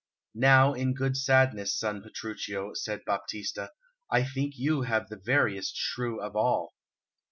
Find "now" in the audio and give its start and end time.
0.33-0.73